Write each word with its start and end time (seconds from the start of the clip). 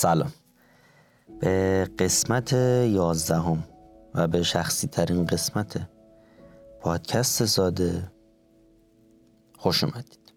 سلام. 0.00 0.32
به 1.40 1.86
قسمت 1.98 2.52
یازدهم 2.52 3.64
و 4.14 4.28
به 4.28 4.42
شخصی 4.42 4.86
ترین 4.86 5.26
قسمت 5.26 5.88
پادکست 6.80 7.44
ساده 7.44 8.10
خوش 9.58 9.84
اومدید. 9.84 10.32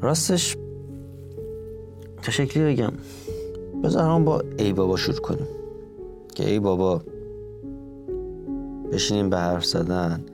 راستش 0.00 0.56
تا 2.22 2.32
شکلی 2.32 2.74
بگم؟ 2.74 2.92
بذار 3.84 4.02
هم 4.02 4.24
با 4.24 4.42
ای 4.58 4.72
بابا 4.72 4.96
شروع 4.96 5.20
کنیم. 5.20 5.48
که 6.34 6.50
ای 6.50 6.58
بابا 6.58 7.02
بشینیم 8.92 9.30
به 9.30 9.38
حرف 9.38 9.64
زدن 9.64 10.24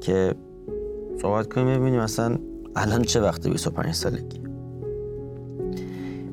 که 0.00 0.34
صحبت 1.22 1.52
کنیم 1.52 1.80
ببینیم 1.80 2.00
اصلا 2.00 2.38
الان 2.76 3.02
چه 3.02 3.20
وقتی 3.20 3.50
25 3.50 3.94
سالگی؟ 3.94 4.47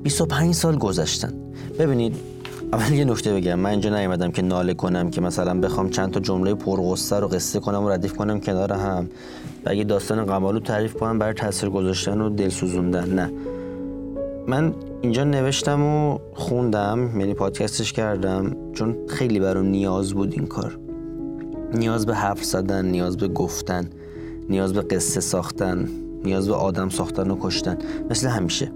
25 0.06 0.54
سال 0.54 0.78
گذشتن. 0.78 1.34
ببینید 1.80 2.16
اول 2.74 2.94
یه 2.94 3.06
نکته 3.06 3.34
بگم. 3.34 3.56
من 3.56 3.70
اینجا 3.70 3.98
نیومدم 4.00 4.32
که 4.32 4.42
ناله 4.42 4.74
کنم 4.74 5.10
که 5.10 5.22
مثلا 5.22 5.60
بخوام 5.60 5.90
چند 5.90 6.12
تا 6.12 6.20
جمله 6.20 6.54
پرغصه 6.54 7.20
رو 7.20 7.28
قصه 7.28 7.60
کنم 7.60 7.84
و 7.84 7.90
ردیف 7.90 8.14
کنم 8.14 8.40
کنار 8.40 8.74
هم. 8.74 9.10
و 9.66 9.70
اگه 9.70 9.84
داستان 9.84 10.26
قمالو 10.26 10.60
تعریف 10.60 10.94
کنم 10.94 11.20
برای 11.20 11.34
تاثیر 11.34 11.70
گذاشتن 11.70 12.22
و 12.22 12.30
دل 12.30 12.50
سوزوندن. 12.50 13.10
نه. 13.10 13.32
من 14.48 14.74
اینجا 15.02 15.24
نوشتم 15.24 15.84
و 15.84 16.18
خوندم 16.34 17.20
یعنی 17.20 17.34
پادکستش 17.34 17.94
کردم 17.94 18.56
چون 18.74 18.96
خیلی 19.08 19.40
برام 19.40 19.66
نیاز 19.66 20.14
بود 20.14 20.34
این 20.34 20.46
کار. 20.46 20.78
نیاز 21.74 22.06
به 22.06 22.16
حرف 22.16 22.44
زدن 22.44 22.86
نیاز 22.86 23.18
به 23.18 23.28
گفتن 23.28 23.90
نیاز 24.50 24.74
به 24.74 24.82
قصه 24.82 25.22
ساختن 25.22 25.90
نیاز 26.26 26.48
به 26.48 26.56
آدم 26.56 26.90
ساختن 26.90 27.32
و 27.32 27.38
کشتن. 27.42 27.78
مثل 28.10 28.28
همیشه. 28.28 28.72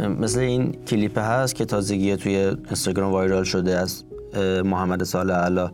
مثل 0.00 0.40
این 0.40 0.72
کلیپ 0.72 1.18
هست 1.18 1.54
که 1.54 1.64
تازگی 1.64 2.16
توی 2.16 2.36
اینستاگرام 2.36 3.12
وایرال 3.12 3.44
شده 3.44 3.78
از 3.78 4.04
محمد 4.64 5.04
سال 5.04 5.30
علا 5.30 5.70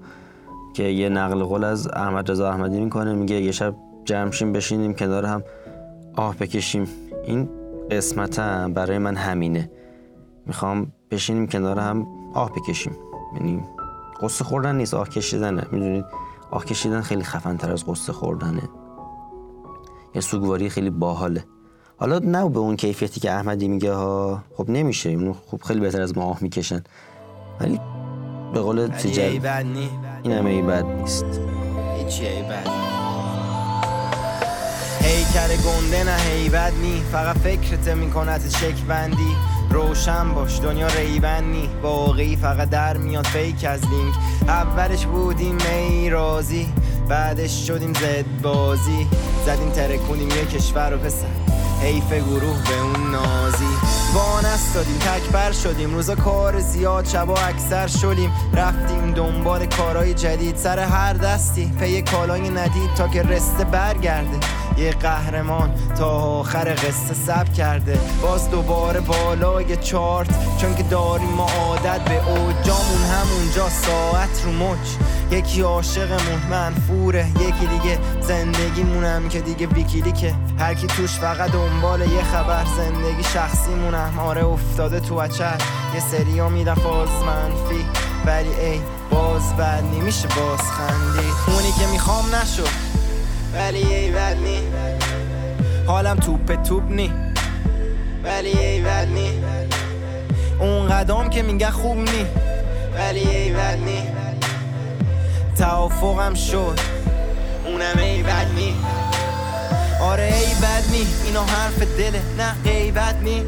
که 0.74 0.82
یه 0.82 1.08
نقل 1.08 1.42
قول 1.44 1.64
از 1.64 1.88
احمد 1.88 2.30
رضا 2.30 2.50
احمدی 2.50 2.80
می‌کنه 2.80 3.14
میگه 3.14 3.40
یه 3.40 3.52
شب 3.52 3.74
جمشیم 4.04 4.52
بشینیم 4.52 4.94
کنار 4.94 5.24
هم 5.24 5.42
آه 6.16 6.36
بکشیم. 6.36 6.88
این 7.26 7.48
قسمتم 7.90 8.72
برای 8.72 8.98
من 8.98 9.16
همینه. 9.16 9.70
می‌خوام 10.46 10.92
بشینیم 11.10 11.46
کنار 11.46 11.78
هم 11.78 12.06
آه 12.34 12.52
بکشیم. 12.52 12.96
یعنی 13.34 13.64
قصه 14.22 14.44
خوردن 14.44 14.76
نیست 14.76 14.94
آه 14.94 15.08
کشیدنه. 15.08 15.66
می‌دونید؟ 15.72 16.04
آه 16.50 16.64
کشیدن 16.64 17.00
خیلی 17.00 17.22
خفن 17.22 17.56
تر 17.56 17.72
از 17.72 17.86
قصه 17.86 18.12
خوردنه. 18.12 18.62
یه 20.14 20.20
سوگواری 20.20 20.68
خیلی 20.68 20.90
باحاله. 20.90 21.44
حالا 22.02 22.18
نه 22.18 22.48
به 22.48 22.58
اون 22.58 22.76
کیفیتی 22.76 23.20
که 23.20 23.32
احمدی 23.32 23.68
میگه 23.68 23.92
ها. 23.92 24.42
خب 24.56 24.70
نمیشه. 24.70 25.10
اون 25.10 25.34
خب 25.50 25.62
خیلی 25.62 25.80
بهتر 25.80 26.02
از 26.02 26.18
ما 26.18 26.24
آه 26.24 26.38
می‌کشن. 26.40 26.84
ولی 27.60 27.80
به 28.54 28.60
قول 28.60 28.86
تیجر 28.86 29.22
این 30.22 30.32
همه 30.32 30.50
ای 30.50 30.62
بد 30.62 30.84
نیست. 30.84 31.24
هیچی 31.98 32.26
ای 32.26 32.42
بد 32.42 32.66
هیکل 35.00 35.62
گنده 35.62 36.04
نه 36.04 36.16
هیبت 36.16 36.72
نی. 36.82 37.02
فقط 37.12 37.36
فکرت 37.36 37.88
می‌کند 37.88 38.50
شک 38.50 38.84
بندی. 38.88 39.36
روشن 39.70 40.34
باش 40.34 40.60
دنیا 40.60 40.86
ریبن 40.86 41.44
نی. 41.44 41.68
باقی 41.82 42.36
فقط 42.36 42.70
در 42.70 42.96
میاد 42.96 43.26
فیک 43.26 43.64
از 43.64 43.80
لینک. 43.80 44.14
اولش 44.48 45.06
بودیم 45.06 45.54
می 45.54 46.10
رازی 46.10 46.68
بعدش 47.08 47.66
شدیم 47.66 47.92
زد 47.92 48.42
بازی. 48.42 49.06
زدیم 49.46 49.70
ترکونیم 49.70 50.28
یه 50.28 50.44
کشور 50.44 50.94
و 50.94 50.98
پسر. 50.98 51.41
حیف 51.82 52.12
گروه 52.12 52.68
به 52.68 52.80
اون 52.80 53.10
نازی. 53.10 53.64
وانست 54.14 54.74
دادیم 54.74 54.98
تکبر 54.98 55.52
شدیم 55.52 55.94
روزا 55.94 56.14
کار 56.14 56.60
زیاد 56.60 57.04
شبا 57.04 57.34
اکثر 57.34 57.86
شدیم 57.86 58.32
رفتیم 58.54 59.12
دنبال 59.12 59.66
کارهای 59.66 60.14
جدید 60.14 60.56
سر 60.56 60.78
هر 60.78 61.12
دستی. 61.12 61.72
پی 61.80 62.02
کالای 62.02 62.50
ندید 62.50 62.94
تا 62.96 63.08
که 63.08 63.22
رسته 63.22 63.64
برگرده. 63.64 64.61
یه 64.78 64.90
قهرمان 64.90 65.70
تا 65.98 66.10
آخر 66.10 66.74
قصه 66.74 67.14
سب 67.26 67.52
کرده. 67.52 67.98
باز 68.22 68.50
دوباره 68.50 69.00
بالای 69.00 69.76
چارت 69.76 70.58
چون 70.58 70.74
که 70.74 70.82
داریم 70.82 71.28
ما 71.28 71.46
عادت 71.60 72.00
به 72.04 72.16
اوجامون 72.30 73.02
همونجا 73.12 73.68
ساعت 73.68 74.42
رو 74.44 74.52
مچ. 74.52 74.88
یکی 75.30 75.60
عاشقمون 75.60 76.42
منفوره. 76.50 77.26
یکی 77.40 77.66
دیگه 77.66 77.98
زندگیمونم 78.20 79.28
که 79.28 79.40
دیگه 79.40 79.66
بیکیلی 79.66 80.12
که 80.12 80.34
هر 80.58 80.74
کی 80.74 80.86
توش 80.86 81.10
فقط 81.10 81.50
دنبال 81.50 82.00
یه 82.00 82.22
خبر 82.22 82.64
زندگی 82.76 83.24
شخصیمونم 83.24 84.18
آره 84.18 84.44
افتاده 84.44 85.00
تو 85.00 85.14
اچر 85.14 85.58
یه 85.94 86.00
سری 86.00 86.38
ها 86.38 86.48
میرن 86.48 86.74
فاز 86.74 87.08
منفی. 87.08 87.86
ولی 88.26 88.48
ای 88.48 88.80
باز 89.10 89.56
بد 89.56 89.84
نمیشه 89.94 90.28
باز 90.28 90.60
خندی 90.60 91.28
اونی 91.46 91.72
که 91.72 91.86
می‌خوام 91.86 92.34
نشد 92.34 92.68
ولی 93.54 93.94
ای 93.94 94.10
بد 94.10 94.36
نی 94.36 94.58
حالم 95.86 96.16
توپ 96.16 96.62
توپ 96.62 96.82
نی. 96.90 97.12
ولی 98.24 98.58
ای 98.58 98.80
بد 98.80 99.08
نی 99.08 99.30
اون 100.60 100.88
قدم 100.88 101.28
که 101.28 101.42
میگه 101.42 101.70
خوب 101.70 101.96
نی. 101.96 102.26
ولی 102.98 103.28
ای 103.28 103.52
بد 103.52 103.78
نی 103.84 104.02
توافقم 105.58 106.34
شد. 106.34 106.78
اونم 107.66 107.98
ای 107.98 108.22
بد 108.22 108.46
نی 108.56 108.74
آره 110.00 110.22
ای 110.34 110.54
بد 110.54 110.90
نی 110.90 111.06
اینا 111.24 111.42
حرف 111.44 111.78
دله. 111.78 112.22
نه 112.38 112.54
غیبت 112.64 113.16
نی 113.22 113.42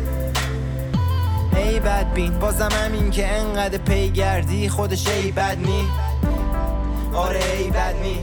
ای 1.56 1.81
بد 1.81 2.12
بین 2.15 2.38
بازم 2.38 2.69
همین 2.72 3.10
که 3.10 3.32
انقدر 3.32 3.78
پی 3.78 4.10
گردی 4.10 4.69
خودش 4.69 5.09
ای 5.09 5.32
بد 5.32 5.59
نی 5.59 5.88
آره 7.15 7.41
ای 7.59 7.71
بد 7.71 7.94
نی 8.03 8.19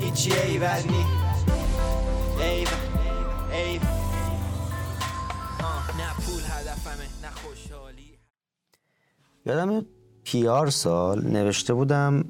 هیچی 0.00 0.32
ای 0.32 0.58
بد 0.58 0.84
نی 0.90 1.04
ای 2.42 2.64
بد 2.64 2.70
ای 3.52 3.78
نه 5.98 6.14
پول 6.26 6.42
هدفمه 6.48 7.06
نه 7.22 7.30
خوشحالی 7.34 8.18
یادم 9.46 9.86
پیار 10.24 10.70
سال 10.70 11.26
نوشته 11.26 11.74
بودم 11.74 12.24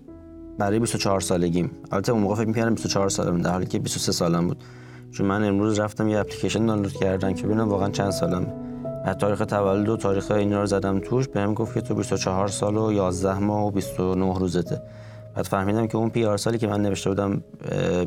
برای 0.59 0.79
24 0.79 1.21
سالگیم. 1.21 1.71
البته 1.93 2.13
اون 2.13 2.23
موقع 2.23 2.35
فکر 2.35 2.47
می‌کردم 2.47 2.75
24 2.75 3.09
سالم 3.09 3.43
در 3.43 3.51
حالی 3.51 3.67
که 3.67 3.79
23 3.79 4.13
سالم 4.13 4.47
بود. 4.47 4.65
چون 5.11 5.27
من 5.27 5.45
امروز 5.45 5.79
رفتم 5.79 6.09
یه 6.09 6.19
اپلیکیشن 6.19 6.67
دانلود 6.67 6.93
کردم 6.93 7.35
که 7.35 7.47
ببینم 7.47 7.69
واقعا 7.69 7.91
چند 7.91 8.11
سالم. 8.11 8.53
از 9.05 9.17
تاریخ 9.17 9.39
تولد 9.39 9.89
و 9.89 9.97
تاریخ 9.97 10.31
اینا 10.31 10.61
رو 10.61 10.67
زدم 10.67 10.99
توش 11.01 11.29
بهم 11.29 11.55
گفت 11.55 11.75
که 11.75 11.81
تو 11.81 11.95
24 11.95 12.49
سال 12.49 12.77
و 12.77 12.93
11 12.93 13.39
ماه 13.39 13.67
و 13.67 13.71
29 13.71 14.39
روزته. 14.39 14.83
بعد 15.35 15.45
فهمیدم 15.45 15.87
که 15.87 15.97
اون 15.97 16.11
پی 16.11 16.37
سالی 16.37 16.59
که 16.59 16.67
من 16.67 16.83
نوشته 16.83 17.11
بودم 17.11 17.43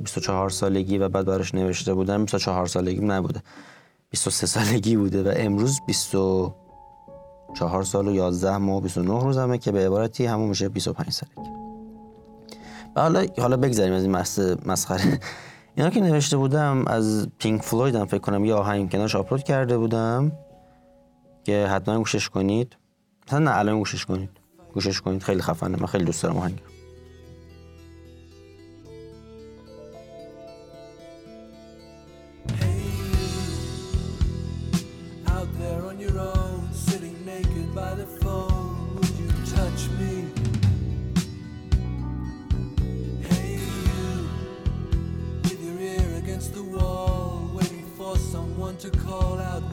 24 0.03 0.49
سالگی 0.49 0.97
و 0.97 1.09
بعد 1.09 1.25
براش 1.25 1.55
نوشته 1.55 1.93
بودم 1.93 2.25
24 2.25 2.67
سالگی 2.67 3.01
نبوده. 3.01 3.41
23 4.09 4.47
سالگی 4.47 4.95
بوده 4.95 5.23
و 5.23 5.33
امروز 5.35 5.79
24 5.87 7.83
سال 7.83 8.07
و 8.07 8.13
11 8.13 8.57
ماه 8.57 8.77
و 8.77 8.81
29 8.81 9.23
روزمه 9.23 9.57
که 9.57 9.71
به 9.71 9.85
عبارتی 9.85 10.25
همون 10.25 10.49
میشه 10.49 10.69
25 10.69 11.09
سالگی. 11.09 11.51
حالا 12.95 13.25
حالا 13.37 13.57
بگذاریم 13.57 13.93
از 13.93 14.03
این 14.03 14.11
مسخره. 14.65 15.19
اینا 15.75 15.89
که 15.89 16.01
نوشته 16.01 16.37
بودم 16.37 16.87
از 16.87 17.27
پینک 17.39 17.61
فلوید 17.61 17.95
هم 17.95 18.05
فکر 18.05 18.21
کنم 18.21 18.45
یه 18.45 18.53
آهنگ 18.53 18.91
کنارش 18.91 19.15
آپلود 19.15 19.43
کرده 19.43 19.77
بودم 19.77 20.31
که 21.43 21.67
حتما 21.67 21.97
گوشش 21.97 22.29
کنید. 22.29 22.75
مثلا 23.27 23.39
نه 23.39 23.57
الان 23.57 23.79
گوشش 23.79 24.05
کنید. 24.05 24.29
گوشش 24.73 25.01
کنید. 25.01 25.23
خیلی 25.23 25.41
خفنه. 25.41 25.77
من 25.79 25.85
خیلی 25.85 26.05
دوست 26.05 26.23
دارم 26.23 26.37
آهنگ 26.37 26.61
waiting 47.53 47.85
for 47.97 48.15
someone 48.17 48.77
to 48.77 48.89
call 48.91 49.39
out. 49.39 49.63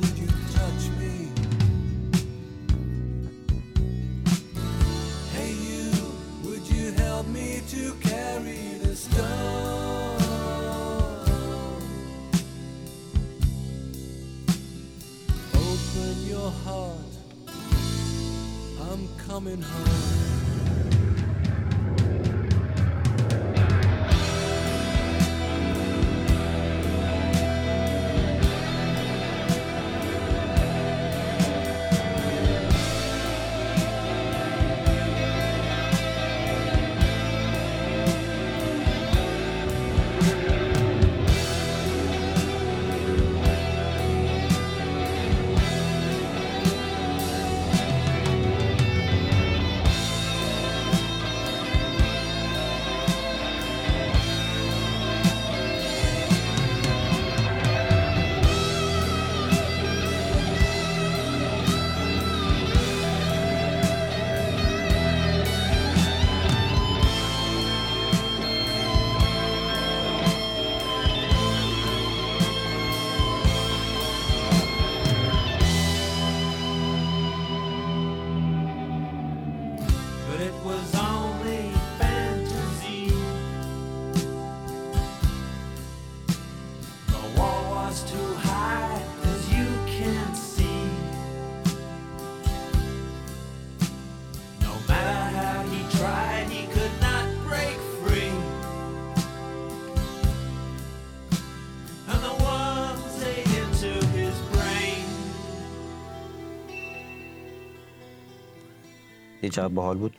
دیدی 109.48 109.56
چقدر 109.56 109.74
باحال 109.74 109.98
بود. 109.98 110.16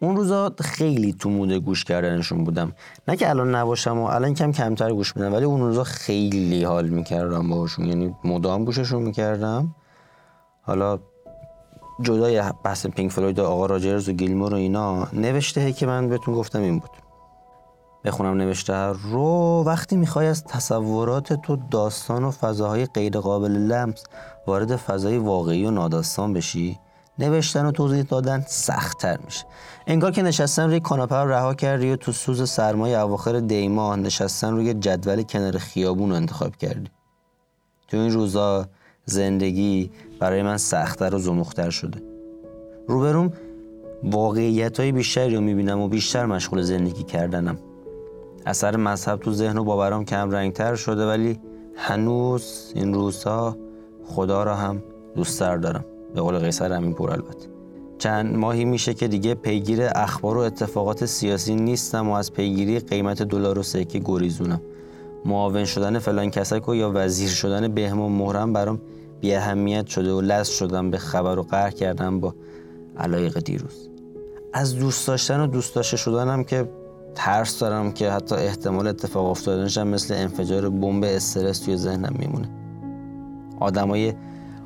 اون 0.00 0.16
روزا 0.16 0.52
خیلی 0.60 1.12
تو 1.12 1.30
مود 1.30 1.52
گوش 1.52 1.84
کردنشون 1.84 2.44
بودم. 2.44 2.72
نه 3.08 3.16
که 3.16 3.30
الان 3.30 3.54
نباشم 3.54 3.98
و 3.98 4.04
الان 4.04 4.34
کم 4.34 4.52
کمتر 4.52 4.92
گوش 4.92 5.16
میدم 5.16 5.32
ولی 5.32 5.44
اون 5.44 5.60
روزا 5.60 5.84
خیلی 5.84 6.64
حال 6.64 6.88
می‌کردم 6.88 7.48
باهاشون. 7.48 7.86
یعنی 7.86 8.14
مدام 8.24 8.64
گوششون 8.64 9.02
می‌کردم. 9.02 9.74
حالا 10.62 10.98
جدای 12.00 12.42
بحث 12.64 12.86
پینک 12.86 13.12
فلوید 13.12 13.38
و 13.38 13.44
آقا 13.44 13.66
راجرز 13.66 14.08
و 14.08 14.12
گیلمور 14.12 14.52
و 14.54 14.56
اینا 14.56 15.08
نوشته 15.12 15.72
که 15.72 15.86
من 15.86 16.08
بهتون 16.08 16.34
گفتم 16.34 16.60
این 16.62 16.78
بود. 16.78 16.90
بخونم 18.04 18.34
نوشته 18.34 18.74
رو. 18.86 19.62
وقتی 19.66 19.96
می‌خوای 19.96 20.26
از 20.26 20.44
تصورات 20.44 21.32
تو 21.32 21.56
داستان 21.70 22.24
و 22.24 22.30
فضاهای 22.30 22.86
غیر 22.86 23.18
قابل 23.18 23.50
لمس 23.50 24.04
وارد 24.46 24.76
فضای 24.76 25.18
واقعی 25.18 25.66
و 25.66 25.70
ناداستان 25.70 26.32
بشی 26.32 26.78
نوشتن 27.18 27.66
و 27.66 27.70
توضیح 27.70 28.02
دادن 28.02 28.44
سختتر 28.48 29.18
میشه. 29.24 29.44
انگار 29.86 30.10
که 30.10 30.22
نشستن 30.22 30.66
روی 30.66 30.80
کاناپه 30.80 31.16
رو 31.16 31.30
رها 31.30 31.54
کردی 31.54 31.90
و 31.90 31.96
تو 31.96 32.12
سوز 32.12 32.50
سرمای 32.50 32.94
اواخر 32.94 33.40
دیما 33.40 33.96
نشستن 33.96 34.50
روی 34.50 34.74
جدول 34.74 35.22
کنار 35.22 35.58
خیابون 35.58 36.10
رو 36.10 36.16
انتخاب 36.16 36.56
کردی. 36.56 36.90
تو 37.88 37.96
این 37.96 38.12
روزا 38.12 38.66
زندگی 39.04 39.90
برای 40.20 40.42
من 40.42 40.56
سختتر 40.56 41.14
و 41.14 41.18
زمختر 41.18 41.70
شده. 41.70 42.02
روبروم 42.88 43.32
واقعیت 44.04 44.80
های 44.80 44.92
بیشتری 44.92 45.34
رو 45.34 45.40
می‌بینم 45.40 45.80
و 45.80 45.88
بیشتر 45.88 46.26
مشغول 46.26 46.62
زندگی 46.62 47.02
کردنم. 47.02 47.58
اثر 48.46 48.76
مذهب 48.76 49.20
تو 49.20 49.32
ذهن 49.32 49.58
و 49.58 49.64
باورام 49.64 50.04
کم 50.04 50.30
رنگتر 50.30 50.74
شده 50.74 51.06
ولی 51.06 51.40
هنوز 51.76 52.72
این 52.74 52.94
روزها 52.94 53.56
خدا 54.06 54.42
را 54.42 54.56
هم 54.56 54.82
دوست 55.16 55.40
دارم. 55.40 55.84
به 56.14 56.20
قول 56.20 56.38
قیصر 56.38 56.72
همین 56.72 56.94
پور 56.94 57.10
البته. 57.10 57.48
چند 57.98 58.36
ماهی 58.36 58.64
میشه 58.64 58.94
که 58.94 59.08
دیگه 59.08 59.34
پیگیر 59.34 59.80
اخبار 59.94 60.36
و 60.36 60.40
اتفاقات 60.40 61.04
سیاسی 61.04 61.54
نیستم 61.54 62.08
و 62.08 62.12
از 62.12 62.32
پیگیری 62.32 62.78
قیمت 62.78 63.22
دلار 63.22 63.58
و 63.58 63.62
سکه 63.62 63.98
گریزونم. 64.04 64.60
معاون 65.24 65.64
شدن 65.64 65.98
فلان 65.98 66.30
کسک 66.30 66.68
و 66.68 66.74
یا 66.74 66.92
وزیر 66.94 67.28
شدن 67.28 67.68
بهم 67.68 68.00
و 68.00 68.08
مهرم 68.08 68.52
برام 68.52 68.80
بی 69.20 69.34
اهمیت 69.34 69.86
شده 69.86 70.12
و 70.12 70.20
لز 70.20 70.48
شدم 70.48 70.90
به 70.90 70.98
خبر 70.98 71.38
و 71.38 71.42
قهر 71.42 71.70
کردم 71.70 72.20
با 72.20 72.34
علایق 72.98 73.38
دیروز. 73.38 73.88
از 74.52 74.78
دوست 74.78 75.06
داشتن 75.06 75.40
و 75.40 75.46
دوست 75.46 75.74
داشته 75.74 75.96
شدنم 75.96 76.44
که 76.44 76.68
ترس 77.14 77.58
دارم 77.58 77.92
که 77.92 78.10
حتی 78.10 78.34
احتمال 78.34 78.86
اتفاق 78.86 79.26
افتادنش 79.26 79.78
هم 79.78 79.88
مثل 79.88 80.14
انفجار 80.14 80.68
بمب 80.68 81.04
استرس 81.04 81.58
توی 81.58 81.76
ذهنم 81.76 82.14
میمونه. 82.18 82.50
آدمای 83.60 84.14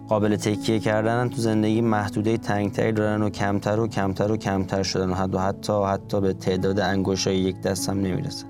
قابل 0.09 0.37
تکیه 0.37 0.79
کردن 0.79 1.29
تو 1.29 1.37
زندگی 1.43 1.81
محدوده 1.81 2.37
تنگتری 2.37 2.93
دارن 2.93 3.23
و 3.23 3.31
کمتر 3.31 3.81
و 3.81 3.89
کمتر 3.89 4.33
و 4.33 4.37
کمتر 4.37 4.83
شدن 4.83 5.11
و 5.11 5.15
حتی 5.15 5.39
حتی, 5.39 5.85
حتی 5.85 6.21
به 6.21 6.33
تعداد 6.33 6.81
انگشتای 6.81 7.37
یک 7.37 7.61
دست 7.61 7.89
هم 7.89 8.01
نمی‌رسن. 8.01 8.47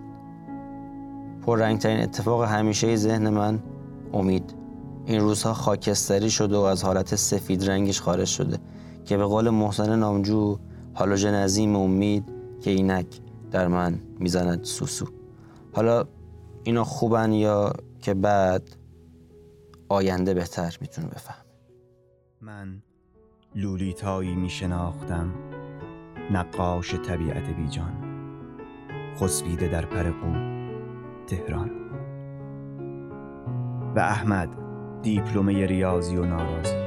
پررنگترین 1.47 2.01
اتفاق 2.01 2.45
همیشه 2.45 2.97
ذهن 2.97 3.29
من 3.29 3.59
امید. 4.13 4.55
این 5.07 5.21
روزها 5.21 5.55
خاکستری 5.55 6.31
شده 6.31 6.57
و 6.57 6.61
از 6.61 6.85
حالت 6.85 7.15
سفید 7.15 7.71
رنگش 7.71 8.01
خارج 8.01 8.29
شده 8.29 8.59
که 9.05 9.17
به 9.17 9.25
قول 9.25 9.51
محسن 9.51 9.99
نامجو 9.99 10.59
هالوژن 10.95 11.35
عظیم 11.35 11.77
امید 11.77 12.33
که 12.61 12.71
اینک 12.71 13.07
در 13.51 13.69
من 13.69 14.01
می‌زند 14.19 14.65
سوسو. 14.65 15.07
حالا 15.73 16.05
اینا 16.65 16.85
خوبن 16.85 17.33
یا 17.33 17.73
که 18.03 18.15
بعد 18.15 18.63
آینده 19.89 20.35
بهتر 20.35 20.79
می‌تونه 20.81 21.09
بفهم. 21.09 21.46
من 22.47 22.83
لولیتایی 23.55 24.35
می 24.35 24.51
شناختم 24.51 25.35
نقاش 26.31 26.95
طبیعت 26.95 27.51
بیجان 27.51 27.93
خسبیده 29.21 29.69
در 29.69 29.87
پرقو 29.87 30.33
تهران. 31.27 31.71
و 33.97 33.99
احمد 33.99 34.49
دیپلمه 35.03 35.67
ریاضی 35.67 36.17
و 36.17 36.25
ناراضی 36.25 36.87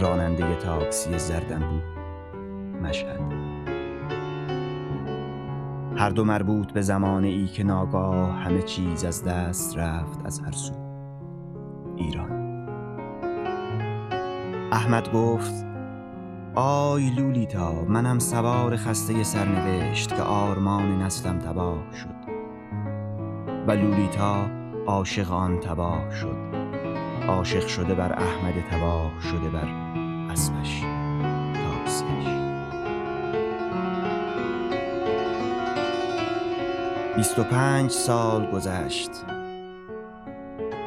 راننده 0.00 0.56
تاکسی 0.56 1.18
زردنبو 1.18 1.80
مشهد. 2.82 3.20
هر 5.96 6.10
دو 6.10 6.24
مربوط 6.24 6.72
به 6.72 6.80
زمانه 6.80 7.28
ای 7.28 7.46
که 7.46 7.64
ناگاه 7.64 8.30
همه 8.30 8.62
چیز 8.62 9.04
از 9.04 9.24
دست 9.24 9.78
رفت 9.78 10.26
از 10.26 10.40
هر 10.40 10.52
سو. 10.52 10.74
ایران. 11.96 12.45
احمد 14.72 15.12
گفت 15.12 15.66
آی 16.54 17.10
لولیتا 17.10 17.84
منم 17.84 18.18
سوار 18.18 18.76
خسته 18.76 19.22
سرنوشت 19.22 20.16
که 20.16 20.22
آرمان 20.22 21.02
نسلم 21.02 21.38
تباه 21.38 21.82
شد. 21.92 22.32
و 23.66 23.72
لولیتا 23.72 24.46
عاشق 24.86 25.32
آن 25.32 25.60
تباه 25.60 26.10
شد. 26.10 26.36
عاشق 27.28 27.66
شده 27.66 27.94
بر 27.94 28.12
احمد 28.12 28.54
تباه 28.70 29.12
شده 29.20 29.48
بر 29.48 29.86
بیست 37.16 37.38
و 37.38 37.44
پنج 37.44 37.90
سال 37.90 38.50
گذشت. 38.50 39.10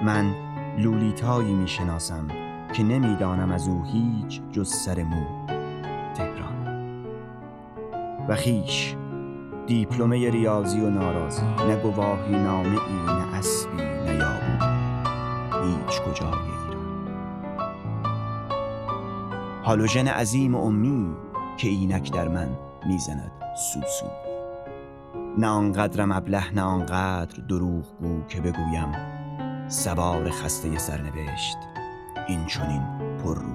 من 0.03 0.35
لولیتایی 0.77 1.53
می 1.53 1.67
شناسم 1.67 2.27
که 2.73 2.83
نمی‌دانم 2.83 3.51
از 3.51 3.67
او 3.67 3.83
هیچ 3.83 4.41
جز 4.51 4.73
سر 4.73 5.03
مو. 5.03 5.47
تهران. 6.13 6.59
و 8.29 8.35
خیش 8.35 8.95
دیپلمه 9.67 10.29
ریاضی 10.29 10.81
و 10.81 10.89
ناراضی. 10.89 11.45
نه 11.67 11.75
گواهی 11.75 12.35
نامه 12.35 12.69
ای 12.69 13.05
نه 13.05 13.37
اسبی 13.37 13.77
نه 13.77 14.15
یابو. 14.15 14.65
هیچ 15.65 16.01
کجای 16.01 16.29
ایران. 16.29 17.09
هالوژن 19.63 20.07
عظیم 20.07 20.55
امی 20.55 21.15
که 21.57 21.67
اینک 21.67 22.13
در 22.13 22.27
من 22.27 22.49
می‌زند 22.87 23.31
سوسو. 23.73 24.05
نه 25.37 25.47
آنقدر 25.47 26.17
ابله 26.17 26.53
نه 26.53 26.61
آنقدر 26.61 27.41
دروغ 27.49 27.85
گو 27.99 28.21
که 28.27 28.41
بگویم 28.41 28.91
سوار 29.67 30.29
خسته 30.29 30.77
سرنوشت. 30.77 31.57
این 32.29 32.45
چونین 32.45 32.81
پر 33.23 33.35
رو. 33.35 33.53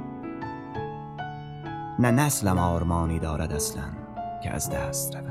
نه 1.99 2.11
نسلم 2.11 2.59
آرمانی 2.59 3.19
دارد 3.19 3.53
اصلا 3.53 3.85
که 4.43 4.51
از 4.51 4.71
دست 4.71 5.17
رود. 5.17 5.31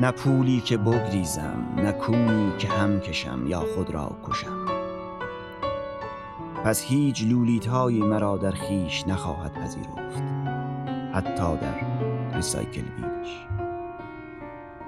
نه 0.00 0.10
پولی 0.10 0.60
که 0.60 0.76
بگریزم 0.76 1.66
نه 1.76 1.92
کونی 1.92 2.52
که 2.58 2.68
هم 2.68 3.00
کشم 3.00 3.46
یا 3.46 3.60
خود 3.74 3.90
را 3.90 4.16
کشم. 4.24 4.66
پس 6.64 6.82
هیچ 6.82 7.24
لولیتهایی 7.24 8.02
مرا 8.02 8.36
در 8.36 8.50
خیش 8.50 9.06
نخواهد 9.06 9.52
پذیرفت 9.52 10.22
حتی 11.14 11.56
در 11.56 11.80
ریسایکل 12.34 12.82
بینش 12.82 13.46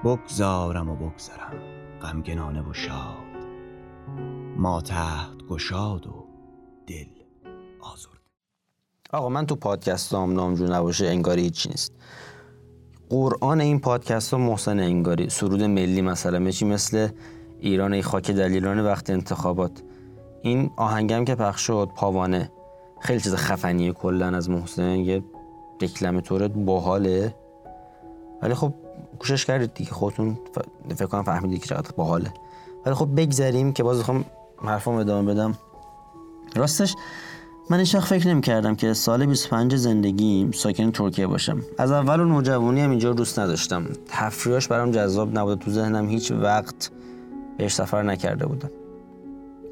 بگذارم 0.05 0.91
و 0.91 0.97
بگذرم 0.97 1.53
غمگنانه 2.03 2.63
و 2.63 2.73
شاد. 2.73 3.31
ما 4.57 4.81
تحت 4.81 5.40
گشاد 5.51 6.07
و 6.07 6.25
دل 6.87 7.07
آزرد. 7.81 8.21
آقا 9.13 9.29
من 9.29 9.47
تو 9.47 9.57
پادکست 9.57 10.15
هم 10.15 10.33
نامجو 10.33 10.67
نباشه 10.67 11.07
انگاری 11.07 11.43
هیچی 11.43 11.69
نیست. 11.69 11.93
قرآن 13.09 13.61
این 13.61 13.81
پادکست 13.81 14.33
ها 14.33 14.39
محسن 14.39 14.81
انگاری 14.81 15.31
سرود 15.31 15.63
ملی 15.63 16.03
مثلا 16.03 16.51
چی؟ 16.51 16.65
مثل 16.65 17.09
ایران 17.61 17.93
ای 17.93 18.03
خاک 18.03 18.31
دلیران 18.31 18.81
وقت 18.81 19.11
انتخابات. 19.11 19.83
این 20.43 20.71
آهنگم 20.77 21.25
که 21.25 21.35
پخش 21.35 21.61
شد 21.61 21.89
پاوانه. 21.97 22.53
خیلی 23.01 23.21
چیز 23.21 23.35
خفنیه 23.35 23.93
کلا 23.93 24.37
از 24.37 24.51
محسن 24.51 24.97
یه 24.97 25.23
دکلمتور 25.81 26.49
باحاله. 26.49 27.35
ولی 28.43 28.55
خب 28.55 28.75
گوشش 29.19 29.45
کردید 29.47 29.75
دیگه 29.75 29.91
خودتون. 29.91 30.39
فکر 30.89 31.07
کنم 31.07 31.23
فهمیدید 31.23 31.61
که 31.61 31.69
چقدر 31.69 31.91
باحاله. 31.97 32.33
ولی 32.87 32.95
خب 32.95 33.21
بگذریم 33.21 33.73
که 33.73 33.83
باز 33.83 33.99
بخوام 34.01 34.25
حرفام 34.65 34.95
ادامه 34.95 35.35
بدم. 35.35 35.55
راستش 36.57 36.95
من 37.71 37.79
هیچ 37.79 37.97
فکر 37.97 38.29
نمی 38.29 38.41
کردم 38.41 38.75
که 38.75 38.93
سال 38.93 39.27
25 39.27 39.77
زندگیم 39.77 40.51
ساکن 40.51 40.91
ترکیه 40.91 41.27
باشم. 41.27 41.61
از 41.79 41.93
اول 41.93 42.21
و 42.21 42.25
نوجوانی 42.25 42.81
هم 42.81 42.91
اینجا 42.91 43.13
دوست 43.13 43.39
نداشتم. 43.39 43.85
تفریحاش 44.09 44.69
برام 44.69 44.91
جذاب 44.91 45.39
نبوده 45.39 45.65
تو 45.65 45.71
ذهنم 45.71 46.09
هیچ 46.09 46.33
وقت 46.33 46.91
بهش 47.59 47.75
سفر 47.75 48.03
نکرده 48.03 48.47
بودم. 48.47 48.71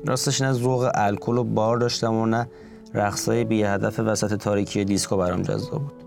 راستش 0.07 0.41
نه 0.43 0.53
ذوق 0.53 0.91
الکل 0.95 1.39
و 1.39 1.45
بار 1.45 1.79
داشتم 1.79 2.15
و 2.15 2.27
نه 2.27 2.49
رقصای 2.95 3.45
بی 3.45 3.63
هدف 3.63 4.01
وسط 4.01 4.35
تاریکی 4.35 4.85
دیسکو 4.85 5.17
برام 5.17 5.43
جذاب 5.43 5.83
بود. 5.83 6.05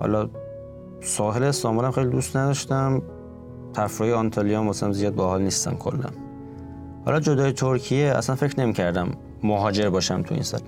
حالا 0.00 0.28
ساحل 1.02 1.42
استانبول 1.42 1.84
هم 1.84 1.90
خیلی 1.90 2.10
دوست 2.10 2.36
نداشتم. 2.36 3.02
تفریح 3.74 4.14
آنتالیا 4.14 4.60
هم 4.60 4.66
واسم 4.66 4.92
زیاد 4.92 5.14
باحال 5.14 5.42
نیستم 5.42 5.74
کلا. 5.74 6.27
حالا 7.08 7.20
جدای 7.20 7.52
ترکیه 7.52 8.12
اصلا 8.16 8.36
فکر 8.36 8.60
نمی 8.60 8.72
کردم 8.72 9.08
مهاجر 9.42 9.90
باشم 9.90 10.22
تو 10.22 10.34
این 10.34 10.42
سال. 10.42 10.60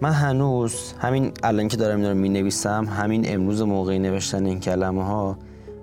من 0.00 0.10
هنوز 0.10 0.92
همین 0.98 1.32
الان 1.42 1.68
که 1.68 1.76
دارم 1.76 1.96
اینا 1.96 2.08
رو 2.08 2.18
می 2.18 2.28
نویسم 2.28 2.84
همین 2.84 3.34
امروز 3.34 3.62
موقعی 3.62 3.98
نوشتن 3.98 4.46
این 4.46 4.60
کلمه 4.60 5.04
ها 5.04 5.38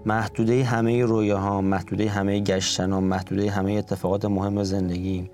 محدوده 0.05 0.63
همه 0.63 1.05
رویاها 1.05 1.61
محدوده 1.61 2.09
همه 2.09 2.39
گشتن 2.39 2.91
ها 2.91 3.01
محدوده 3.01 3.51
همه 3.51 3.71
اتفاقات 3.73 4.25
مهم 4.25 4.63
زندگی 4.63 5.29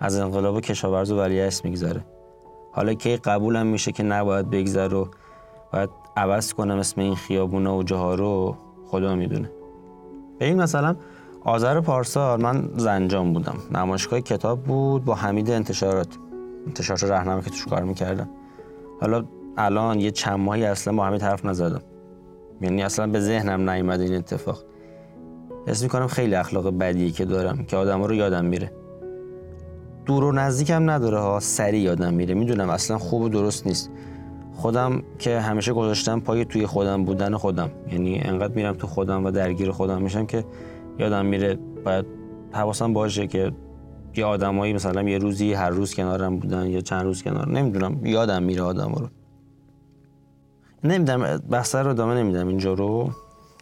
از 0.00 0.16
انقلاب 0.16 0.60
کشاورز 0.60 1.10
و 1.10 1.18
ولیعصر 1.18 1.68
میگذره. 1.68 2.04
حالا 2.72 2.94
که 2.94 3.20
قبولم 3.24 3.66
میشه 3.66 3.92
که 3.92 4.02
نباید 4.02 4.50
بگذره 4.50 4.96
و 4.96 5.06
باید 5.72 5.90
عوض 6.16 6.52
کنم 6.52 6.78
اسم 6.78 7.00
این 7.00 7.14
خیابونا 7.14 7.76
و 7.76 7.82
جاها 7.82 8.14
رو 8.14 8.56
خدا 8.86 9.14
می‌دونه. 9.14 9.50
این 10.40 10.62
مثلا 10.62 10.96
آذر 11.44 11.80
پارسال 11.80 12.42
من 12.42 12.68
زنجان 12.76 13.32
بودم. 13.32 13.54
نمایشگاه 13.74 14.20
کتاب 14.20 14.62
بود 14.62 15.04
با 15.04 15.14
حمید 15.14 15.50
انتشارات. 15.50 16.08
انتشارات 16.66 17.04
رهنما 17.04 17.40
که 17.40 17.50
توش 17.50 17.66
کار 17.66 17.82
می‌کردم. 17.82 18.28
حالا 19.00 19.24
الان 19.56 20.00
یه 20.00 20.10
چند 20.10 20.38
ماهی 20.38 20.64
اصلا 20.64 20.96
با 20.96 21.06
حمید 21.06 21.22
حرف 21.22 21.44
نزدم. 21.44 21.82
یعنی 22.60 22.82
اصلا 22.82 23.06
به 23.06 23.20
ذهنم 23.20 23.70
نیومد 23.70 24.00
این 24.00 24.14
اتفاق. 24.14 24.58
حس 25.66 25.82
می‌کنم 25.82 26.06
خیلی 26.06 26.34
اخلاق 26.34 26.78
بدیه 26.78 27.10
که 27.10 27.24
دارم 27.24 27.64
که 27.64 27.76
آدم 27.76 28.02
رو 28.02 28.14
یادم 28.14 28.44
میره. 28.44 28.72
دور 30.06 30.24
و 30.24 30.32
نزدیکم 30.32 30.90
نداره 30.90 31.18
ها 31.18 31.40
سریع 31.40 31.80
یادم 31.80 32.14
میره. 32.14 32.34
می‌دونم 32.34 32.70
اصلا 32.70 32.98
خوب 32.98 33.22
و 33.22 33.28
درست 33.28 33.66
نیست. 33.66 33.90
خودم 34.56 35.02
که 35.18 35.40
همیشه 35.40 35.72
گذاشتم 35.72 36.20
پای 36.20 36.44
توی 36.44 36.66
خودم 36.66 37.04
بودن 37.04 37.36
خودم. 37.36 37.70
یعنی 37.92 38.20
انقدر 38.24 38.54
میرم 38.54 38.74
تو 38.74 38.86
خودم 38.86 39.24
و 39.24 39.30
درگیر 39.30 39.70
خودم 39.70 40.02
میشم 40.02 40.26
که 40.26 40.44
یادم 41.02 41.26
میره 41.26 41.58
باید 41.84 42.06
حواسم 42.52 42.92
باشه 42.92 43.26
که 43.26 43.52
یه 44.16 44.24
آدمایی 44.24 44.72
مثلا 44.72 45.02
یه 45.02 45.18
روزی 45.18 45.52
هر 45.52 45.70
روز 45.70 45.94
کنارم 45.94 46.36
بودن 46.36 46.66
یا 46.66 46.80
چند 46.80 47.04
روز 47.04 47.22
کنار 47.22 47.48
نمی‌دونم 47.48 48.06
یادم 48.06 48.42
میره 48.42 48.62
آدم 48.62 48.92
رو. 48.92 49.08
نمی‌دونم 50.84 51.38
بحث 51.38 51.74
رو 51.74 51.90
ادامه 51.90 52.14
نمیدم 52.14 52.48
اینجا 52.48 52.72
رو. 52.72 53.10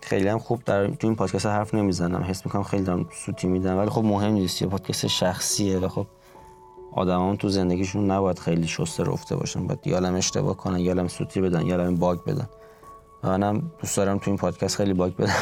خیلی 0.03 0.29
هم 0.29 0.39
خوب 0.39 0.65
در 0.65 0.87
تو 0.87 1.07
این 1.07 1.17
پادکست 1.17 1.47
حرف 1.47 1.75
نمی‌زنم. 1.75 2.23
حس 2.23 2.47
می‌کنم 2.47 2.63
خیلی 2.63 2.83
دارم 2.83 3.07
سوتی 3.13 3.49
میدم. 3.49 3.79
ولی 3.79 3.91
خب 3.91 4.05
مهم 4.05 4.33
نیست 4.33 4.63
یه 4.63 4.69
پادکست 4.69 5.07
شخصیه 5.07 5.79
و 5.79 5.89
خب 5.89 6.07
آدمان 6.93 7.37
تو 7.37 7.49
زندگیشون 7.49 8.11
نباید 8.11 8.39
خیلی 8.39 8.67
شسته 8.67 9.05
رفته 9.05 9.37
باشن. 9.37 9.67
باید 9.67 9.87
یالم 9.87 10.15
اشتباه 10.15 10.57
کنن 10.57 10.79
یالم 10.79 11.09
سوتی 11.09 11.41
بدن 11.41 11.67
یالم 11.67 11.97
باگ 11.97 12.19
بدن. 12.27 12.49
و 13.25 13.29
منم 13.29 13.73
دوست 13.81 13.97
دارم 13.97 14.19
تو 14.19 14.31
این 14.31 14.39
پادکست 14.39 14.77
خیلی 14.77 14.93
باگ 14.93 15.17
بدم. 15.17 15.33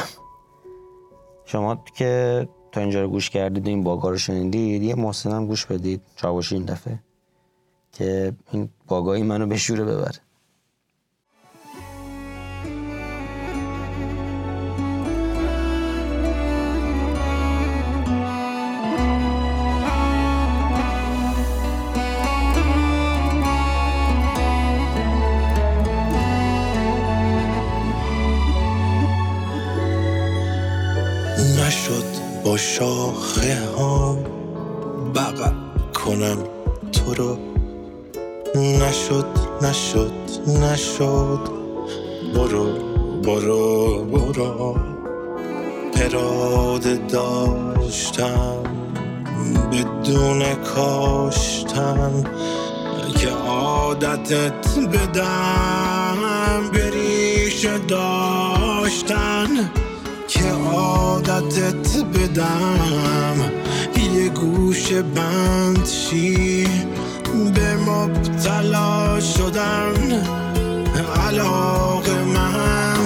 شما 1.51 1.83
که 1.95 2.47
تا 2.71 2.81
اینجا 2.81 3.01
رو 3.01 3.07
گوش 3.07 3.29
کردید 3.29 3.65
و 3.65 3.69
این 3.69 3.83
باگا 3.83 4.09
رو 4.09 4.17
شنیدید 4.17 4.83
یه 4.83 4.95
محسن 4.95 5.31
هم 5.31 5.47
گوش 5.47 5.65
بدید 5.65 6.01
چاوشی 6.15 6.55
این 6.55 6.65
دفعه 6.65 6.99
که 7.91 8.33
این 8.51 8.69
باگایی 8.87 9.23
منو 9.23 9.45
به 9.47 9.57
شوره 9.57 9.85
ببره. 9.85 10.19
شاخه 32.59 33.65
ها 33.77 34.17
بغل 35.15 35.53
کنم. 35.93 36.37
تو 36.91 37.13
رو 37.13 37.37
نشد 38.55 39.25
نشد 39.61 40.11
نشد. 40.47 41.39
برو 42.35 42.65
برو 43.23 44.03
برو. 44.03 44.77
اراده 45.95 46.95
داشتم 46.95 48.63
بدون 49.71 50.55
کاشتن. 50.55 52.23
که 53.17 53.29
عادتت 53.29 54.79
بدم 54.93 56.17
بریشه 56.73 57.77
داشتن. 57.77 59.47
که 60.39 60.49
عادتت 60.75 61.97
بدم. 61.97 63.51
یه 64.15 64.29
گوش 64.29 64.93
بند 64.93 65.85
شی 65.85 66.67
به 67.55 67.75
مبتلا 67.75 69.19
شدن 69.19 70.23
علاقه 71.27 72.23
من. 72.23 72.98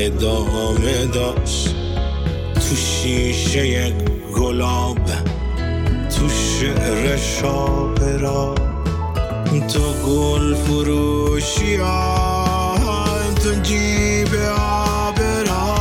ادامه 0.00 1.06
داشت. 1.06 1.74
تو 2.54 2.76
شیشه 2.76 3.92
گلاب 4.36 5.06
تو 6.10 6.28
شعر 6.28 7.16
شاپرا 7.16 8.54
تو 9.72 9.92
گل 10.06 10.54
فروشی 10.54 11.76
ها 11.76 12.76
تو 13.42 13.54
جیب 13.62 14.34
آبرا 14.58 15.76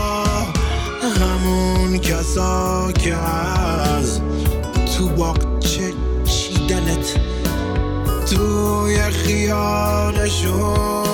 همون 1.20 1.98
کسا 1.98 2.92
که 2.92 3.16
از 3.16 4.22
تو 4.98 5.10
باغچه 5.10 5.94
چیدنت 6.26 7.20
توی 8.30 9.02
خیالشون 9.02 11.09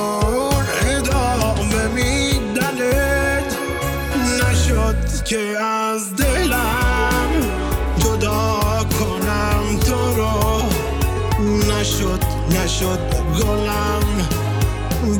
نشد 12.86 13.00
گلم. 13.39 14.27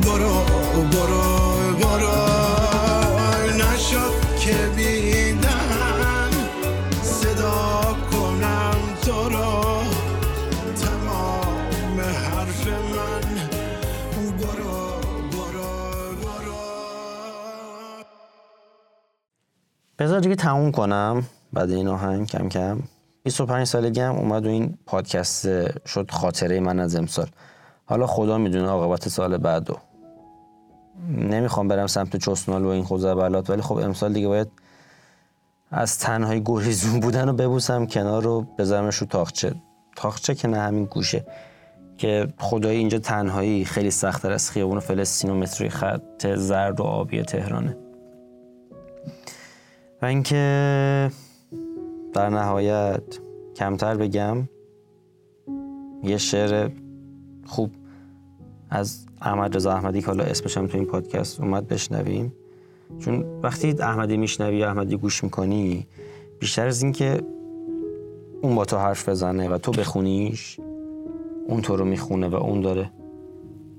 برو 0.02 0.34
برو 0.92 1.24
برو. 1.80 2.16
نشد 3.56 4.38
که 4.40 4.56
بیدن 4.76 6.30
صدا 7.02 7.96
کنم 8.12 8.76
تو 9.02 9.28
رو. 9.28 9.82
تمام 10.74 12.00
حرف 12.00 12.66
من. 12.66 13.26
برو 14.38 15.00
برو 15.30 15.70
برو. 16.22 16.54
بذار 19.98 20.20
دیگه 20.20 20.34
تموم 20.34 20.72
کنم. 20.72 21.22
بعد 21.52 21.70
این 21.70 21.88
آهنگ 21.88 22.26
کم 22.26 22.48
کم. 22.48 22.78
25 23.22 23.66
سالگی 23.66 24.00
هم 24.00 24.14
اومد 24.14 24.46
و 24.46 24.48
این 24.48 24.78
پادکست 24.86 25.46
شد 25.86 26.10
خاطره 26.10 26.60
من 26.60 26.80
از 26.80 26.96
امسال. 26.96 27.28
حالا 27.86 28.06
خدا 28.06 28.38
می‌دونه 28.38 28.68
عاقبت 28.68 29.08
سال 29.08 29.36
بعدو. 29.36 29.76
نمی‌خوام 31.08 31.68
برم 31.68 31.86
سمت 31.86 32.16
چسنال 32.16 32.64
و 32.64 32.68
این 32.68 32.84
خوزبلات 32.84 33.50
ولی 33.50 33.62
خب 33.62 33.76
امسال 33.76 34.12
دیگه 34.12 34.28
باید 34.28 34.48
از 35.70 35.98
تنهای 35.98 36.42
گریزون 36.44 37.00
بودن 37.00 37.28
رو 37.28 37.32
ببوسم 37.32 37.86
کنار 37.86 38.22
رو 38.22 38.46
بذارمش 38.58 38.96
رو 38.96 39.06
تاخچه. 39.06 39.54
تاخچه 39.96 40.34
که 40.34 40.48
نه 40.48 40.58
همین 40.58 40.84
گوشه. 40.84 41.24
که 41.98 42.28
خدای 42.38 42.76
اینجا 42.76 42.98
تنهایی 42.98 43.64
خیلی 43.64 43.90
سختتر 43.90 44.32
از 44.32 44.50
خیابون 44.50 44.80
فلسطین 44.80 45.30
و 45.30 45.34
متروی 45.34 45.68
خط 45.68 46.26
زرد 46.34 46.80
و 46.80 46.82
آبی 46.82 47.22
تهرانه. 47.22 47.76
و 50.02 50.06
اینکه 50.06 51.10
در 52.14 52.30
نهایت 52.30 53.02
کمتر 53.56 53.94
بگم 53.94 54.48
یه 56.02 56.18
شعر 56.18 56.70
خوب. 57.46 57.70
از 58.70 59.06
احمد 59.20 59.56
رضا 59.56 59.72
احمدی 59.72 60.00
که 60.00 60.06
حالا 60.06 60.24
اسمش 60.24 60.58
هم 60.58 60.66
تو 60.66 60.78
این 60.78 60.86
پادکست 60.86 61.40
اومد 61.40 61.68
بشنویم. 61.68 62.32
چون 62.98 63.24
وقتی 63.42 63.70
احمدی 63.80 64.16
میشنوی 64.16 64.64
احمدی 64.64 64.96
گوش 64.96 65.24
می‌کنی 65.24 65.86
بیشتر 66.38 66.66
از 66.66 66.82
اینکه 66.82 67.20
اون 68.42 68.54
با 68.54 68.64
تو 68.64 68.76
حرف 68.76 69.08
بزنه 69.08 69.48
و 69.48 69.58
تو 69.58 69.72
بخونیش 69.72 70.60
اون 71.46 71.60
تو 71.62 71.76
رو 71.76 71.84
می‌خونه 71.84 72.28
و 72.28 72.34
اون 72.34 72.60
داره 72.60 72.90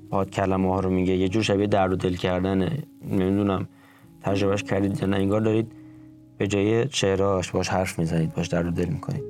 باد 0.10 0.30
کلمه 0.30 0.73
ها 0.73 0.80
رو 0.80 0.89
میگه. 0.89 1.17
یه 1.17 1.30
جور 1.30 1.43
شبیه 1.43 1.67
درد 1.67 1.93
و 1.93 1.95
دل 1.95 2.15
کردنه. 2.15 2.84
نمی‌دونم 3.12 3.67
تجربهش 4.21 4.63
کردید 4.63 5.01
یا 5.01 5.08
نه 5.08 5.17
انگار 5.17 5.41
دارید 5.41 5.71
به 6.38 6.47
جای 6.47 6.89
شعراش 6.89 7.51
باش 7.51 7.69
حرف 7.69 7.99
می‌زنید 7.99 8.34
باش 8.34 8.47
درد 8.47 8.65
و 8.65 8.71
دل 8.71 8.89
می‌کنید. 8.89 9.23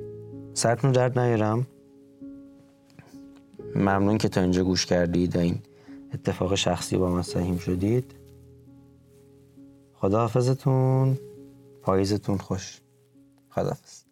سرتون 0.54 0.92
درد 0.92 1.18
نیارم. 1.18 1.66
ممنون 3.76 4.18
که 4.18 4.28
تا 4.28 4.40
اینجا 4.40 4.64
گوش 4.64 4.86
کردید 4.86 5.36
و 5.36 5.38
این 5.38 5.62
اتفاق 6.14 6.54
شخصی 6.54 6.96
با 6.96 7.10
من 7.10 7.22
سهیم 7.22 7.58
شدید. 7.58 8.14
خداحافظتون. 9.94 11.18
پاییزتون 11.82 12.38
خوش. 12.38 12.80
خداحافظ. 13.50 14.02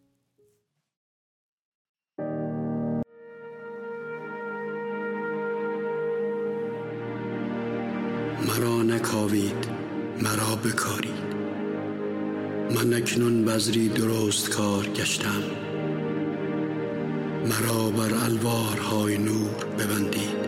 مرا 8.49 8.83
نکاوید 8.83 9.69
مرا 10.23 10.57
بکارید. 10.65 11.37
من 12.71 12.95
اکنون 12.95 13.45
بذری 13.45 13.89
درست 13.89 14.51
کار 14.51 14.87
گشتم. 14.87 15.66
مرا 17.49 17.91
بر 17.91 18.15
الوارهای 18.25 19.19
نور 19.19 19.65
ببندید. 19.79 20.47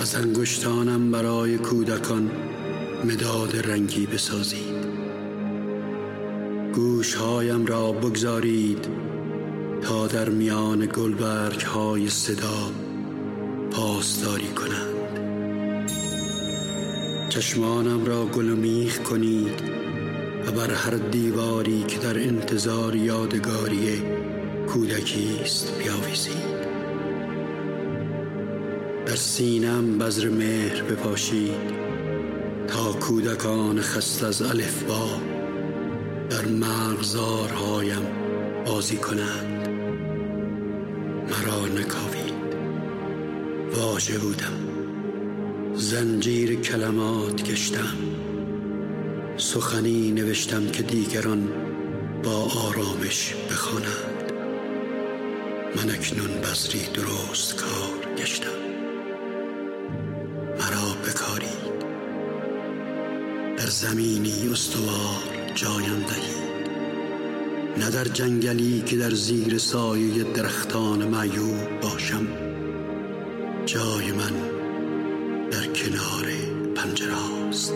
از 0.00 0.14
انگشتانم 0.14 1.10
برای 1.10 1.58
کودکان 1.58 2.30
مداد 3.04 3.56
رنگی 3.56 4.06
بسازید. 4.06 4.86
گوشهایم 6.74 7.66
را 7.66 7.92
بگذارید 7.92 8.88
تا 9.82 10.06
در 10.06 10.28
میان 10.28 10.88
گلبرگ 10.94 11.60
های 11.60 12.08
صدا 12.08 12.70
پاسداری 13.70 14.48
کنند. 14.48 15.18
چشمانم 17.28 18.04
را 18.04 18.26
گل 18.26 18.44
میخ 18.44 18.98
کنید 18.98 19.62
و 20.46 20.52
بر 20.52 20.70
هر 20.70 20.94
دیواری 20.94 21.82
که 21.82 21.98
در 21.98 22.18
انتظار 22.18 22.96
یادگاری 22.96 24.02
کودکی 24.72 25.38
است 25.42 25.78
بیاویزید 25.78 26.62
در 29.06 29.16
سینم 29.16 29.98
بذر 29.98 30.28
مهر 30.28 30.82
بپاشید 30.82 31.82
تا 32.68 32.92
کودکان 32.92 33.80
خست 33.80 34.24
از 34.24 34.42
الفبا 34.42 35.08
در 36.30 36.44
مغزارهایم 36.44 38.06
بازی 38.66 38.96
کنند. 38.96 39.68
مرا 41.30 41.66
نکاوید. 41.66 42.54
واژه 43.74 44.18
بودم. 44.18 44.58
زنجیر 45.74 46.60
کلمات 46.60 47.42
گشتم 47.42 47.96
سخنی 49.36 50.10
نوشتم 50.10 50.66
که 50.66 50.82
دیگران 50.82 51.48
با 52.22 52.50
آرامش 52.68 53.34
بخوانند. 53.50 54.11
من 55.76 55.90
اکنون 55.90 56.40
بذری 56.40 56.86
درست 56.94 57.56
کار 57.56 58.14
گشتم. 58.18 58.48
مرا 60.58 60.94
بکارید 61.06 61.72
در 63.56 63.66
زمینی 63.66 64.48
استوار 64.52 65.22
جایم 65.54 66.04
دهید 66.08 66.52
نه 67.78 67.90
در 67.90 68.04
جنگلی 68.04 68.82
که 68.86 68.96
در 68.96 69.10
زیر 69.10 69.58
سایه 69.58 70.24
درختان 70.24 71.08
معیوب 71.08 71.80
باشم. 71.80 72.26
جای 73.66 74.12
من 74.12 74.32
در 75.50 75.66
کنار 75.66 76.26
پنجره 76.76 77.48
است. 77.48 77.74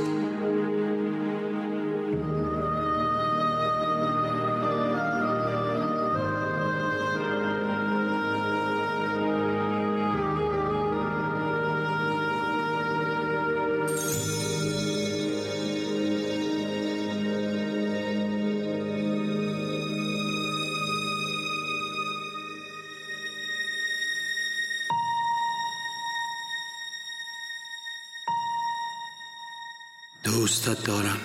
دوستت 30.36 30.84
دارم. 30.84 31.20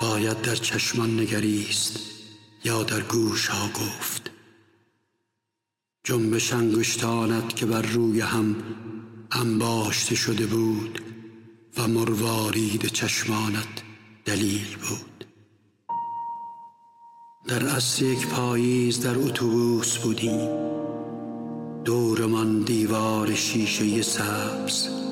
باید 0.00 0.42
در 0.42 0.54
چشمان 0.54 1.20
نگریست 1.20 2.00
یا 2.64 2.82
در 2.82 3.00
گوش 3.00 3.46
ها 3.46 3.68
گفت. 3.68 4.30
جنبش 6.04 6.52
انگشتانت 6.52 7.56
که 7.56 7.66
بر 7.66 7.82
روی 7.82 8.20
هم 8.20 8.56
انباشته 9.32 10.14
شده 10.14 10.46
بود 10.46 11.02
و 11.76 11.88
مروارید 11.88 12.86
چشمانت 12.86 13.82
دلیل 14.24 14.76
بود. 14.76 15.24
در 17.48 17.66
اصل 17.66 18.04
یک 18.04 18.26
پاییز 18.26 19.00
در 19.00 19.18
اتوبوس 19.18 19.98
بودیم 19.98 20.48
دورمان 21.84 22.60
دیوار 22.62 23.34
شیشه 23.34 24.02
سبز. 24.02 25.11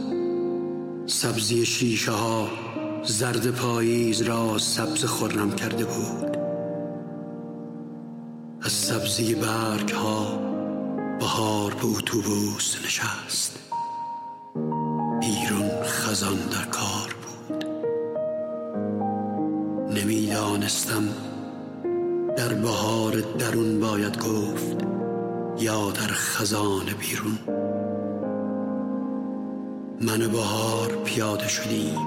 سبزی 1.10 1.66
شیشه 1.66 2.12
ها 2.12 2.48
زرد 3.04 3.50
پاییز 3.50 4.22
را 4.22 4.58
سبز 4.58 5.04
خورم 5.04 5.50
کرده 5.52 5.84
بود. 5.84 6.36
از 8.62 8.72
سبزی 8.72 9.34
برگ 9.34 9.90
ها 9.90 10.38
بهار 11.20 11.74
به 11.74 11.86
اتوبوس 11.86 12.76
نشست. 12.84 13.58
بیرون 15.20 15.70
خزان 15.82 16.36
در 16.36 16.64
کار 16.64 17.14
بود. 17.22 17.64
نمی‌دانستم 19.98 21.08
در 22.36 22.54
بهار 22.54 23.20
درون 23.38 23.80
باید 23.80 24.18
گفت 24.18 24.76
یا 25.58 25.90
در 25.90 26.10
خزان 26.12 26.84
بیرون. 26.84 27.69
من 30.02 30.18
بهار 30.18 30.88
پیاده 31.04 31.48
شدیم. 31.48 31.98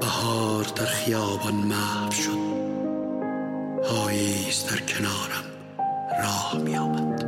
بهار 0.00 0.64
در 0.76 0.84
خیابان 0.84 1.54
محو 1.54 2.10
شد. 2.10 2.50
پاییز 3.84 4.64
در 4.70 4.80
کنارم 4.86 5.44
راه 6.22 6.58
می 6.64 6.76
آمد 6.76 7.24